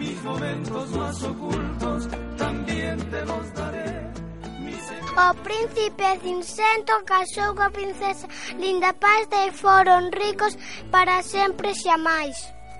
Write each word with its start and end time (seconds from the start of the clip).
mis 0.00 0.22
momentos 0.22 0.90
más 0.96 1.22
ocultos 1.22 2.08
también 2.38 2.98
te 3.10 3.24
los 3.26 3.54
daré. 3.54 4.00
O 5.16 5.30
oh, 5.30 5.34
príncipe 5.44 6.18
Cincento 6.22 6.92
casou 7.04 7.54
coa 7.54 7.68
princesa 7.68 8.26
Linda 8.56 8.92
Paz 8.94 9.28
e 9.42 9.52
foron 9.52 10.08
ricos 10.12 10.56
para 10.90 11.20
sempre 11.22 11.74
xa 11.74 11.96
máis. 11.98 12.36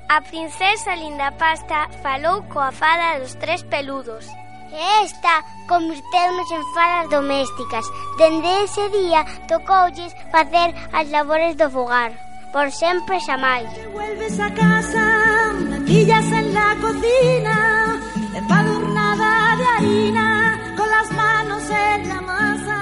A 0.09 0.19
princesa 0.31 0.97
Linda 0.97 1.31
Pasta 1.37 1.93
falou 2.03 2.41
coa 2.53 2.73
fada 2.73 3.21
dos 3.21 3.35
tres 3.43 3.61
peludos. 3.69 4.25
E 4.73 4.83
esta 5.05 5.45
convirteunos 5.69 6.49
en 6.57 6.65
fadas 6.75 7.07
domésticas. 7.11 7.85
Dende 8.17 8.51
ese 8.65 8.89
día 8.89 9.21
tocoulles 9.51 10.17
facer 10.33 10.73
as 10.97 11.07
labores 11.11 11.55
do 11.61 11.69
fogar. 11.69 12.30
Por 12.53 12.71
sempre 12.73 13.21
xamais. 13.21 13.69
Vuelves 13.93 14.41
a 14.41 14.53
casa, 14.53 15.53
mantillas 15.69 16.25
en 16.33 16.53
la 16.53 16.77
cocina, 16.81 18.01
embadurnada 18.35 19.57
de 19.57 19.67
harina, 19.77 20.75
con 20.77 20.91
las 20.91 21.13
manos 21.13 21.63
en 21.71 22.09
la 22.09 22.21
masa. 22.21 22.81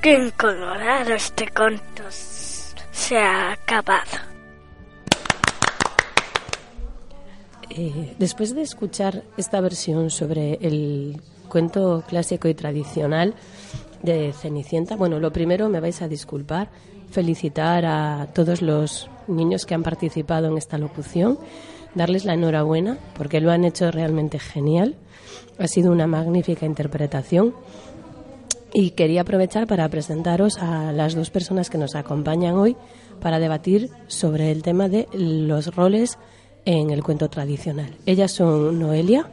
¡Qué 0.00 0.32
colorado 0.38 1.14
este 1.14 1.48
conto! 1.48 2.02
Se 2.92 3.18
ha 3.18 3.52
acabado. 3.52 4.34
Eh, 7.68 8.14
después 8.18 8.54
de 8.54 8.62
escuchar 8.62 9.22
esta 9.36 9.60
versión 9.60 10.08
sobre 10.08 10.54
el 10.62 11.20
cuento 11.48 12.04
clásico 12.08 12.48
y 12.48 12.54
tradicional 12.54 13.34
de 14.04 14.32
Cenicienta, 14.32 14.96
bueno, 14.96 15.18
lo 15.18 15.32
primero 15.32 15.68
me 15.68 15.80
vais 15.80 16.02
a 16.02 16.08
disculpar, 16.08 16.68
felicitar 17.10 17.86
a 17.86 18.28
todos 18.34 18.60
los 18.60 19.08
niños 19.26 19.64
que 19.64 19.74
han 19.74 19.82
participado 19.82 20.46
en 20.48 20.58
esta 20.58 20.76
locución, 20.76 21.38
darles 21.94 22.24
la 22.24 22.34
enhorabuena 22.34 22.98
porque 23.16 23.40
lo 23.40 23.50
han 23.50 23.64
hecho 23.64 23.90
realmente 23.90 24.38
genial. 24.38 24.96
Ha 25.58 25.68
sido 25.68 25.90
una 25.90 26.06
magnífica 26.06 26.66
interpretación. 26.66 27.54
Y 28.76 28.90
quería 28.90 29.20
aprovechar 29.20 29.68
para 29.68 29.88
presentaros 29.88 30.58
a 30.58 30.90
las 30.90 31.14
dos 31.14 31.30
personas 31.30 31.70
que 31.70 31.78
nos 31.78 31.94
acompañan 31.94 32.56
hoy 32.56 32.76
para 33.20 33.38
debatir 33.38 33.88
sobre 34.08 34.50
el 34.50 34.64
tema 34.64 34.88
de 34.88 35.06
los 35.12 35.76
roles 35.76 36.18
en 36.64 36.90
el 36.90 37.04
cuento 37.04 37.28
tradicional. 37.28 37.94
Ellas 38.04 38.32
son 38.32 38.80
Noelia 38.80 39.30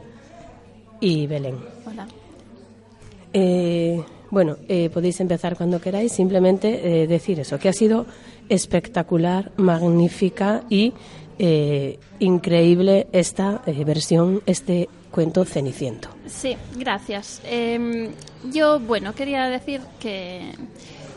y 1.00 1.26
Belén. 1.26 1.56
Hola. 1.84 2.06
Eh, 3.32 4.00
bueno, 4.32 4.56
eh, 4.66 4.88
podéis 4.88 5.20
empezar 5.20 5.58
cuando 5.58 5.78
queráis, 5.78 6.10
simplemente 6.10 7.02
eh, 7.02 7.06
decir 7.06 7.38
eso, 7.38 7.58
que 7.58 7.68
ha 7.68 7.72
sido 7.74 8.06
espectacular, 8.48 9.52
magnífica 9.58 10.62
y 10.70 10.94
eh, 11.38 11.98
increíble 12.18 13.08
esta 13.12 13.60
eh, 13.66 13.84
versión, 13.84 14.40
este 14.46 14.88
cuento 15.10 15.44
Ceniciento. 15.44 16.08
Sí, 16.26 16.56
gracias. 16.78 17.42
Eh, 17.44 18.10
yo, 18.50 18.80
bueno, 18.80 19.14
quería 19.14 19.48
decir 19.48 19.82
que 20.00 20.54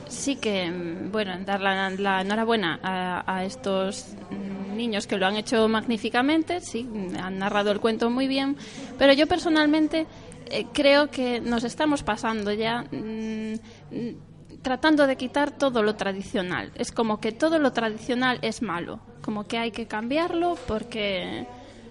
sí 0.10 0.36
que, 0.36 0.70
mm, 0.70 1.10
bueno, 1.10 1.38
dar 1.46 1.62
la, 1.62 1.90
la 1.92 2.20
enhorabuena 2.20 2.82
a, 2.84 3.24
a 3.34 3.46
estos 3.46 4.08
mm, 4.30 4.65
niños 4.76 5.08
que 5.08 5.18
lo 5.18 5.26
han 5.26 5.36
hecho 5.36 5.68
magníficamente, 5.68 6.62
sí, 6.62 6.88
han 7.20 7.40
narrado 7.40 7.72
el 7.72 7.80
cuento 7.80 8.10
muy 8.10 8.28
bien, 8.28 8.58
pero 8.98 9.14
yo 9.14 9.28
personalmente 9.28 10.06
eh, 10.48 10.68
creo 10.74 11.10
que 11.10 11.42
nos 11.42 11.64
estamos 11.64 12.04
pasando 12.04 12.52
ya 12.52 12.84
mm, 12.92 13.54
mm, 13.54 14.62
tratando 14.62 15.08
de 15.08 15.16
quitar 15.16 15.52
todo 15.52 15.84
lo 15.84 15.96
tradicional. 15.96 16.72
Es 16.76 16.92
como 16.92 17.20
que 17.20 17.32
todo 17.32 17.60
lo 17.60 17.72
tradicional 17.72 18.40
es 18.42 18.62
malo, 18.62 19.00
como 19.22 19.48
que 19.48 19.58
hay 19.58 19.72
que 19.72 19.88
cambiarlo 19.88 20.58
porque, 20.68 21.48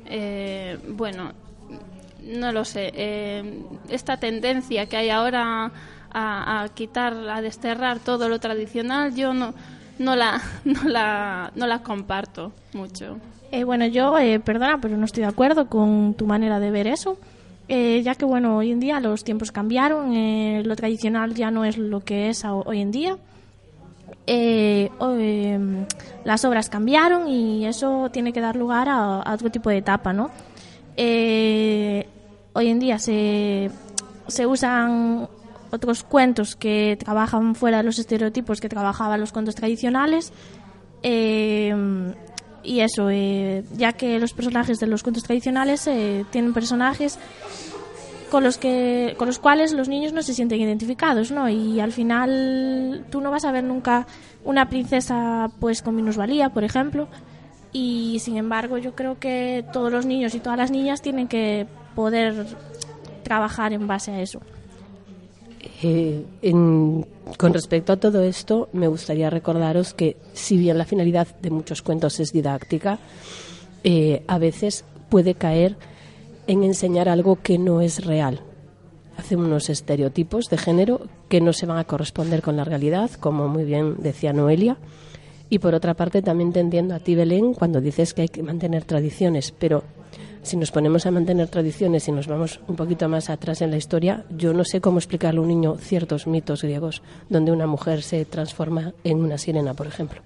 eh, 0.07 0.79
bueno, 0.89 1.33
no 2.23 2.53
lo 2.53 2.65
sé, 2.65 2.93
eh, 2.95 3.63
esta 3.89 4.17
tendencia 4.17 4.87
que 4.87 4.97
hay 4.97 5.11
ahora 5.11 5.73
a, 6.11 6.63
a 6.63 6.69
quitar, 6.71 7.13
a 7.29 7.43
desterrar 7.43 7.99
todo 7.99 8.29
lo 8.29 8.39
tradicional, 8.39 9.15
yo 9.15 9.35
no, 9.35 9.55
no, 9.99 10.17
la, 10.17 10.41
no, 10.65 10.85
la, 10.85 11.53
no 11.55 11.83
comparto 11.83 12.53
mucho. 12.73 13.19
Eh, 13.53 13.65
bueno, 13.65 13.87
yo, 13.87 14.19
eh, 14.19 14.41
perdona, 14.41 14.79
pero 14.81 14.97
no 14.97 15.05
estoy 15.05 15.23
de 15.23 15.29
acuerdo 15.29 15.69
con 15.69 16.15
tu 16.15 16.27
manera 16.27 16.59
de 16.59 16.71
ver 16.71 16.87
eso. 16.87 17.17
Eh, 17.69 18.03
ya 18.03 18.15
que, 18.15 18.25
bueno, 18.25 18.57
hoy 18.57 18.73
en 18.73 18.81
día 18.81 19.01
los 19.01 19.25
tiempos 19.25 19.53
cambiaron, 19.53 20.13
eh, 20.13 20.63
lo 20.65 20.77
tradicional 20.77 21.35
ya 21.35 21.51
no 21.51 21.65
es 21.65 21.79
lo 21.79 22.01
que 22.01 22.29
es 22.29 22.45
hoy 22.45 22.81
en 22.81 22.91
día. 22.91 23.17
Eh, 24.27 24.91
eh, 25.01 25.87
las 26.25 26.45
obras 26.45 26.71
cambiaron 26.71 27.29
y 27.29 27.67
eso 27.67 28.09
tiene 28.11 28.33
que 28.33 28.41
dar 28.41 28.57
lugar 28.57 28.89
a, 28.89 29.21
a 29.21 29.35
otro 29.35 29.51
tipo 29.51 29.71
de 29.71 29.79
etapa, 29.79 30.13
¿no? 30.13 30.31
Eh, 30.97 32.07
hoy 32.55 32.69
en 32.69 32.79
día 32.79 32.99
se, 32.99 33.71
se 34.27 34.47
usan 34.47 35.29
otros 35.75 36.05
cuentos 36.05 36.57
que 36.57 36.97
trabajan 36.99 37.55
fuera 37.55 37.79
de 37.79 37.83
los 37.85 37.99
estereotipos 37.99 38.61
que 38.61 38.69
trabajaban 38.69 39.21
los 39.21 39.33
cuentos 39.33 39.55
tradicionales. 39.55 40.33
Eh, 41.03 41.75
y 42.65 42.81
eso, 42.81 43.11
eh, 43.11 43.63
ya 43.77 43.93
que 43.93 44.19
los 44.19 44.33
personajes 44.33 44.81
de 44.81 44.87
los 44.87 45.03
cuentos 45.03 45.23
tradicionales 45.23 45.87
eh, 45.87 46.25
tienen 46.31 46.55
personajes 46.55 47.19
con 48.31 48.43
los 48.43 48.57
que 48.57 49.15
con 49.19 49.29
los 49.29 49.39
cuales 49.39 49.73
los 49.73 49.89
niños 49.89 50.13
no 50.13 50.23
se 50.23 50.35
sienten 50.35 50.61
identificados, 50.61 51.31
¿no? 51.31 51.49
Y 51.49 51.79
al 51.79 51.93
final 51.93 53.05
tú 53.11 53.21
no 53.21 53.31
vas 53.31 53.45
a 53.45 53.53
ver 53.53 53.63
nunca 53.65 54.07
una 54.45 54.69
princesa 54.69 55.51
pues 55.61 55.83
con 55.83 55.95
minusvalía, 55.95 56.49
por 56.49 56.65
ejemplo, 56.65 57.07
y 57.73 58.19
sin 58.21 58.37
embargo 58.37 58.79
yo 58.79 58.95
creo 58.95 59.19
que 59.19 59.65
todos 59.73 59.93
los 59.93 60.07
niños 60.07 60.35
y 60.35 60.41
todas 60.41 60.59
las 60.59 60.71
niñas 60.71 61.03
tienen 61.03 61.29
que 61.29 61.67
poder 61.95 62.47
trabajar 63.23 63.73
en 63.73 63.87
base 63.87 64.11
a 64.11 64.21
eso. 64.21 64.41
Eh, 65.83 66.25
con 67.37 67.53
respecto 67.53 67.93
a 67.93 67.97
todo 67.97 68.23
esto, 68.23 68.69
me 68.73 68.89
gustaría 68.89 69.31
recordaros 69.31 69.95
que, 69.95 70.17
si 70.33 70.57
bien 70.57 70.79
la 70.79 70.85
finalidad 70.85 71.29
de 71.41 71.51
muchos 71.51 71.83
cuentos 71.83 72.21
es 72.21 72.33
didáctica, 72.33 72.99
eh, 73.83 74.23
a 74.27 74.39
veces 74.39 74.85
puede 75.09 75.35
caer 75.35 75.77
en 76.47 76.63
enseñar 76.65 77.09
algo 77.09 77.37
que 77.43 77.59
no 77.59 77.81
es 77.81 78.05
real. 78.05 78.41
Hace 79.17 79.37
unos 79.37 79.71
estereotipos 79.71 80.51
de 80.51 80.59
género 80.59 81.03
que 81.29 81.41
no 81.41 81.53
se 81.53 81.67
van 81.67 81.79
a 81.79 81.85
corresponder 81.85 82.43
con 82.43 82.57
la 82.57 82.65
realidad, 82.65 83.11
como 83.13 83.49
muy 83.49 83.65
bien 83.65 83.97
decía 83.99 84.33
Noelia. 84.33 84.77
Y 85.51 85.61
por 85.61 85.75
otra 85.75 85.95
parte, 85.95 86.23
también 86.23 86.53
te 86.53 86.61
entiendo 86.61 86.95
a 86.95 86.99
ti, 86.99 87.15
Belén, 87.15 87.55
cuando 87.55 87.81
dices 87.81 88.13
que 88.13 88.23
hay 88.23 88.29
que 88.29 88.43
mantener 88.43 88.85
tradiciones, 88.85 89.53
pero 89.53 89.85
si 90.45 90.57
nos 90.57 90.71
ponemos 90.71 91.07
a 91.07 91.11
mantener 91.11 91.49
tradiciones 91.49 92.07
y 92.07 92.13
nos 92.13 92.27
vamos 92.27 92.61
un 92.69 92.77
poquito 92.77 93.09
más 93.09 93.31
atrás 93.31 93.63
en 93.63 93.71
la 93.71 93.79
historia, 93.79 94.25
yo 94.31 94.53
no 94.53 94.65
sé 94.65 94.81
cómo 94.81 94.99
explicarle 94.99 95.39
a 95.39 95.43
un 95.43 95.49
niño 95.49 95.77
ciertos 95.79 96.27
mitos 96.27 96.63
griegos 96.63 97.03
donde 97.29 97.51
una 97.51 97.67
mujer 97.67 98.03
se 98.03 98.25
transforma 98.27 98.93
en 99.05 99.19
una 99.19 99.39
sirena, 99.39 99.75
por 99.75 99.87
ejemplo. 99.87 100.21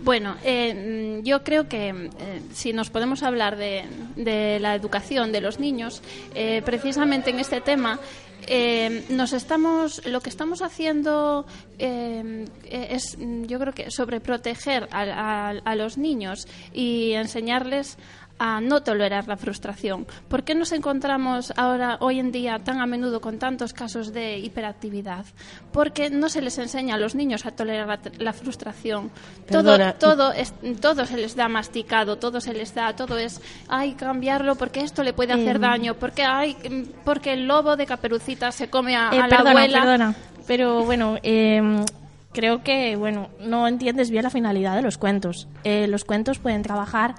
Bueno, 0.00 0.36
eh, 0.44 1.20
yo 1.24 1.42
creo 1.42 1.66
que 1.68 1.88
eh, 1.88 2.42
si 2.52 2.72
nos 2.72 2.90
podemos 2.90 3.22
hablar 3.24 3.56
de, 3.56 3.84
de 4.14 4.60
la 4.60 4.74
educación 4.74 5.32
de 5.32 5.40
los 5.40 5.58
niños, 5.58 6.02
eh, 6.34 6.62
precisamente 6.64 7.30
en 7.30 7.40
este 7.40 7.60
tema, 7.60 7.98
eh, 8.46 9.04
nos 9.10 9.32
estamos, 9.32 10.04
lo 10.06 10.20
que 10.20 10.30
estamos 10.30 10.62
haciendo 10.62 11.46
eh, 11.78 12.44
es, 12.64 13.18
mm, 13.18 13.44
yo 13.44 13.58
creo 13.58 13.72
que 13.72 13.90
sobreproteger 13.90 14.88
a, 14.92 15.02
a, 15.02 15.48
a 15.50 15.74
los 15.74 15.98
niños 15.98 16.46
y 16.72 17.12
enseñarles 17.12 17.98
a 18.38 18.60
no 18.60 18.82
tolerar 18.82 19.28
la 19.28 19.36
frustración. 19.36 20.06
¿Por 20.28 20.44
qué 20.44 20.54
nos 20.54 20.72
encontramos 20.72 21.52
ahora, 21.56 21.96
hoy 22.00 22.18
en 22.20 22.32
día, 22.32 22.58
tan 22.58 22.80
a 22.80 22.86
menudo 22.86 23.20
con 23.20 23.38
tantos 23.38 23.72
casos 23.72 24.12
de 24.12 24.38
hiperactividad? 24.38 25.24
Porque 25.72 26.10
no 26.10 26.28
se 26.28 26.42
les 26.42 26.58
enseña 26.58 26.96
a 26.96 26.98
los 26.98 27.14
niños 27.14 27.46
a 27.46 27.52
tolerar 27.52 27.86
la, 27.86 28.00
la 28.18 28.32
frustración. 28.32 29.10
Perdona. 29.46 29.94
Todo, 29.94 30.16
todo, 30.16 30.32
es, 30.32 30.52
todo 30.80 31.06
se 31.06 31.16
les 31.16 31.34
da 31.34 31.48
masticado, 31.48 32.16
todo 32.16 32.40
se 32.40 32.52
les 32.52 32.74
da, 32.74 32.94
todo 32.94 33.16
es, 33.18 33.40
ay, 33.68 33.94
cambiarlo 33.94 34.56
porque 34.56 34.80
esto 34.80 35.02
le 35.02 35.12
puede 35.12 35.32
hacer 35.32 35.56
Em. 35.56 35.62
daño, 35.62 35.94
porque, 35.94 36.22
ay, 36.22 36.56
mm, 36.68 37.04
porque 37.04 37.32
el 37.32 37.46
lobo 37.46 37.76
de 37.76 37.86
caperucita 37.86 38.25
se 38.52 38.68
come 38.70 38.96
a, 38.96 39.10
Eh, 39.12 39.18
a 39.18 39.22
la 39.22 39.28
perdona, 39.28 39.50
abuela. 39.50 39.80
perdona. 39.80 40.14
Pero 40.46 40.84
bueno, 40.84 41.16
eh, 41.22 41.84
creo 42.32 42.62
que 42.62 42.96
bueno, 42.96 43.28
no 43.40 43.66
entiendes 43.68 44.10
bien 44.10 44.22
la 44.24 44.30
finalidad 44.30 44.76
de 44.76 44.82
los 44.82 44.98
cuentos. 44.98 45.48
Eh, 45.64 45.86
los 45.88 46.04
cuentos 46.04 46.38
pueden 46.38 46.62
trabajar 46.62 47.14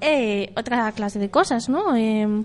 eh, 0.00 0.52
otra 0.56 0.90
clase 0.92 1.18
de 1.18 1.30
cosas, 1.30 1.68
¿no? 1.68 1.94
Eh, 1.96 2.44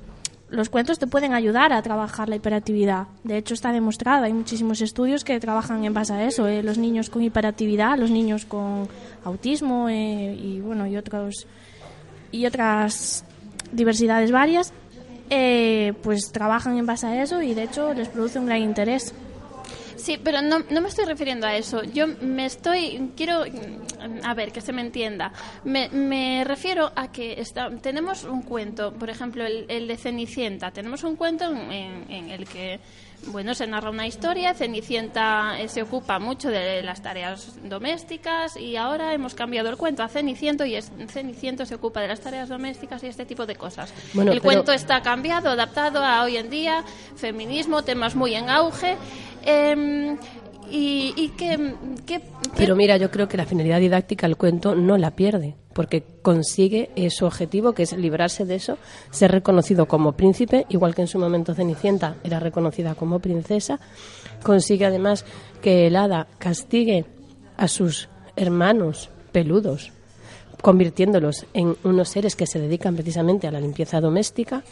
los 0.49 0.69
cuentos 0.69 0.99
te 0.99 1.07
pueden 1.07 1.33
ayudar 1.33 1.73
a 1.73 1.81
trabajar 1.81 2.29
la 2.29 2.35
hiperactividad. 2.35 3.07
De 3.23 3.37
hecho, 3.37 3.53
está 3.53 3.71
demostrado. 3.71 4.25
Hay 4.25 4.33
muchísimos 4.33 4.79
estudios 4.81 5.23
que 5.23 5.39
trabajan 5.39 5.83
en 5.85 5.93
base 5.93 6.13
a 6.13 6.23
eso. 6.23 6.47
eh, 6.47 6.61
los 6.63 6.77
niños 6.77 7.09
con 7.09 7.23
hiperactividad, 7.23 7.97
los 7.97 8.11
niños 8.11 8.45
con 8.45 8.87
autismo 9.23 9.89
eh, 9.89 10.37
y 10.39 10.59
bueno 10.61 10.85
y 10.87 10.97
otros 10.97 11.47
y 12.31 12.45
otras 12.45 13.23
diversidades 13.71 14.31
varias, 14.31 14.71
eh, 15.29 15.93
pues 16.03 16.31
trabajan 16.31 16.77
en 16.77 16.85
base 16.85 17.07
a 17.07 17.23
eso 17.23 17.41
y 17.41 17.53
de 17.53 17.63
hecho 17.63 17.93
les 17.93 18.07
produce 18.09 18.39
un 18.39 18.45
gran 18.45 18.61
interés. 18.61 19.13
Sí, 20.05 20.19
pero 20.23 20.39
no, 20.39 20.59
no 20.69 20.81
me 20.81 20.87
estoy 20.87 21.05
refiriendo 21.05 21.47
a 21.47 21.55
eso. 21.55 21.81
Yo 21.81 22.05
me 22.05 22.45
estoy. 22.45 23.11
Quiero. 23.17 23.43
A 24.23 24.35
ver, 24.35 24.51
que 24.51 24.61
se 24.61 24.71
me 24.71 24.81
entienda. 24.81 25.33
Me, 25.63 25.89
me 25.89 26.43
refiero 26.43 26.91
a 26.95 27.11
que 27.11 27.41
está, 27.41 27.71
tenemos 27.81 28.23
un 28.23 28.43
cuento, 28.43 28.93
por 28.93 29.09
ejemplo, 29.09 29.43
el, 29.43 29.65
el 29.67 29.87
de 29.87 29.97
Cenicienta. 29.97 30.69
Tenemos 30.69 31.03
un 31.03 31.15
cuento 31.15 31.45
en, 31.51 32.05
en 32.07 32.29
el 32.29 32.47
que 32.47 32.79
bueno, 33.27 33.53
se 33.55 33.65
narra 33.67 33.89
una 33.89 34.07
historia, 34.07 34.53
Cenicienta 34.53 35.59
eh, 35.59 35.67
se 35.67 35.81
ocupa 35.81 36.19
mucho 36.19 36.49
de 36.49 36.83
las 36.83 37.01
tareas 37.01 37.57
domésticas 37.63 38.55
y 38.57 38.75
ahora 38.75 39.13
hemos 39.13 39.33
cambiado 39.33 39.69
el 39.69 39.77
cuento 39.77 40.03
a 40.03 40.07
Ceniciento 40.07 40.65
y 40.65 40.75
es, 40.75 40.91
Ceniciento 41.07 41.65
se 41.65 41.75
ocupa 41.75 42.01
de 42.01 42.07
las 42.07 42.21
tareas 42.21 42.49
domésticas 42.49 43.03
y 43.03 43.07
este 43.07 43.25
tipo 43.25 43.45
de 43.45 43.55
cosas. 43.55 43.93
el 44.15 44.41
cuento 44.41 44.71
está 44.71 45.01
cambiado, 45.01 45.49
adaptado 45.49 46.03
a 46.03 46.23
hoy 46.23 46.37
en 46.37 46.49
día, 46.49 46.83
feminismo, 47.15 47.83
temas 47.83 48.15
muy 48.15 48.35
en 48.35 48.49
auge. 48.49 48.97
Em, 49.45 50.17
y, 50.69 51.29
que, 51.37 51.73
Pero 52.57 52.75
mira, 52.75 52.97
yo 52.97 53.11
creo 53.11 53.27
que 53.27 53.37
la 53.37 53.45
finalidad 53.45 53.79
didáctica 53.79 54.27
del 54.27 54.35
cuento 54.35 54.75
no 54.75 54.97
la 54.97 55.11
pierde, 55.11 55.55
porque 55.73 56.03
consigue 56.21 56.89
su 57.09 57.25
objetivo, 57.25 57.73
que 57.73 57.83
es 57.83 57.93
librarse 57.93 58.45
de 58.45 58.55
eso, 58.55 58.77
ser 59.11 59.31
reconocido 59.31 59.87
como 59.87 60.13
príncipe, 60.13 60.65
igual 60.69 60.95
que 60.95 61.01
en 61.01 61.07
su 61.07 61.19
momento 61.19 61.53
Cenicienta 61.53 62.15
era 62.23 62.39
reconocida 62.39 62.95
como 62.95 63.19
princesa. 63.19 63.79
Consigue 64.43 64.85
además 64.85 65.25
que 65.61 65.87
el 65.87 65.95
hada 65.95 66.27
castigue 66.39 67.05
a 67.57 67.67
sus 67.67 68.09
hermanos 68.35 69.09
peludos, 69.31 69.91
convirtiéndolos 70.61 71.45
en 71.53 71.77
unos 71.83 72.09
seres 72.09 72.35
que 72.35 72.47
se 72.47 72.59
dedican 72.59 72.95
precisamente 72.95 73.47
a 73.47 73.51
la 73.51 73.61
limpieza 73.61 74.01
doméstica 74.01 74.63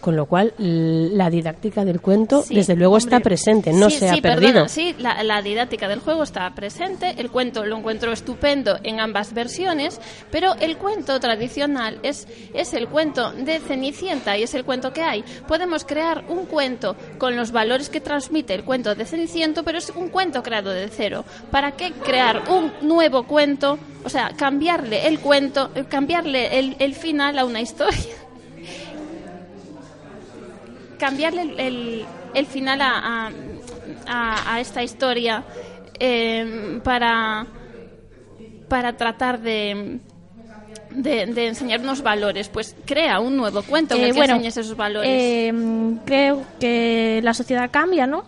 con 0.00 0.16
lo 0.16 0.26
cual, 0.26 0.54
la 0.58 1.30
didáctica 1.30 1.84
del 1.84 2.00
cuento, 2.00 2.44
desde 2.48 2.76
luego, 2.76 2.96
está 2.96 3.20
presente, 3.20 3.72
no 3.72 3.90
se 3.90 4.08
ha 4.08 4.16
perdido. 4.16 4.68
sí, 4.68 4.94
la, 4.98 5.42
didáctica 5.42 5.88
del 5.88 6.00
juego 6.00 6.22
está 6.22 6.52
presente. 6.54 7.14
El 7.18 7.30
cuento 7.30 7.64
lo 7.64 7.76
encuentro 7.76 8.12
estupendo 8.12 8.78
en 8.82 9.00
ambas 9.00 9.32
versiones, 9.32 10.00
pero 10.30 10.54
el 10.60 10.76
cuento 10.76 11.18
tradicional 11.20 11.98
es, 12.02 12.26
es 12.54 12.74
el 12.74 12.88
cuento 12.88 13.32
de 13.32 13.58
Cenicienta 13.60 14.36
y 14.36 14.42
es 14.42 14.54
el 14.54 14.64
cuento 14.64 14.92
que 14.92 15.02
hay. 15.02 15.24
Podemos 15.46 15.84
crear 15.84 16.24
un 16.28 16.46
cuento 16.46 16.96
con 17.18 17.36
los 17.36 17.52
valores 17.52 17.88
que 17.88 18.00
transmite 18.00 18.54
el 18.54 18.64
cuento 18.64 18.94
de 18.94 19.04
Cenicienta, 19.04 19.62
pero 19.62 19.78
es 19.78 19.90
un 19.90 20.08
cuento 20.08 20.42
creado 20.42 20.70
de 20.70 20.88
cero. 20.88 21.24
¿Para 21.50 21.72
qué 21.72 21.92
crear 21.92 22.44
un 22.50 22.72
nuevo 22.82 23.24
cuento? 23.24 23.78
O 24.04 24.08
sea, 24.08 24.32
cambiarle 24.36 25.06
el 25.06 25.20
cuento, 25.20 25.70
cambiarle 25.88 26.58
el, 26.58 26.76
el 26.78 26.94
final 26.94 27.38
a 27.38 27.44
una 27.44 27.60
historia 27.60 28.19
cambiarle 31.00 31.54
el, 31.56 32.04
el 32.34 32.46
final 32.46 32.80
a, 32.82 33.30
a, 34.06 34.60
esta 34.60 34.82
historia 34.82 35.42
eh, 35.98 36.80
para, 36.84 37.46
para 38.68 38.96
tratar 38.96 39.40
de, 39.40 39.98
de, 40.90 41.46
enseñarnos 41.46 42.02
valores, 42.02 42.48
pues 42.48 42.76
crea 42.84 43.18
un 43.18 43.36
nuevo 43.36 43.62
cuento 43.62 43.96
que, 43.96 44.06
eh, 44.06 44.08
enseñes 44.08 44.56
esos 44.56 44.76
valores. 44.76 45.10
Eh, 45.10 45.52
creo 46.04 46.44
que 46.60 47.20
la 47.22 47.34
sociedad 47.34 47.70
cambia, 47.70 48.06
¿no? 48.06 48.24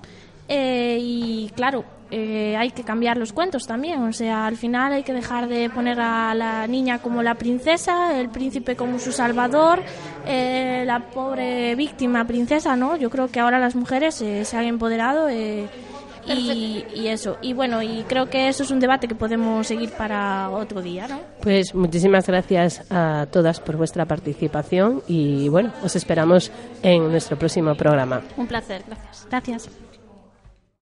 y 0.55 1.51
claro, 1.55 1.83
eh, 2.15 2.55
hay 2.59 2.71
que 2.73 2.85
cambiar 2.85 3.17
los 3.17 3.33
cuentos 3.33 3.67
también. 3.67 4.03
O 4.03 4.13
sea, 4.13 4.47
al 4.47 4.59
final 4.59 4.93
hay 4.93 5.03
que 5.03 5.15
dejar 5.15 5.49
de 5.49 5.71
poner 5.71 5.99
a 5.99 6.35
la 6.35 6.67
niña 6.67 6.99
como 6.99 7.23
la 7.23 7.37
princesa, 7.37 8.21
el 8.21 8.29
príncipe 8.29 8.77
como 8.77 8.99
su 8.99 9.13
salvador, 9.13 9.83
eh, 10.27 10.85
la 10.87 11.01
pobre 11.07 11.75
víctima 11.75 12.27
princesa, 12.27 12.77
¿no? 12.77 12.97
Yo 12.97 13.09
creo 13.09 13.29
que 13.29 13.41
ahora 13.41 13.59
las 13.59 13.75
mujeres 13.75 14.21
eh, 14.21 14.45
se 14.45 14.59
han 14.59 14.65
empoderado. 14.65 15.31
Y, 15.31 16.85
y, 16.95 17.09
eso. 17.09 17.39
Y 17.41 17.55
bueno, 17.55 17.83
y 17.83 18.05
creo 18.07 18.27
que 18.29 18.49
eso 18.49 18.63
es 18.63 18.71
un 18.71 18.79
debate 18.79 19.09
que 19.09 19.15
podemos 19.15 19.67
seguir 19.67 19.91
para 19.91 20.51
otro 20.51 20.83
día, 20.83 21.09
¿no? 21.09 21.19
Pues 21.41 21.75
muchísimas 21.75 22.27
gracias 22.27 22.85
a 22.91 23.27
todas 23.33 23.59
por 23.59 23.77
vuestra 23.77 24.05
participación 24.05 25.03
y 25.09 25.49
bueno, 25.49 25.73
os 25.83 25.97
esperamos 25.97 26.53
en 26.83 27.11
nuestro 27.11 27.37
próximo 27.39 27.75
programa. 27.75 28.21
Un 28.37 28.47
placer, 28.47 28.85
gracias. 28.87 29.27
Gracias. 29.31 29.92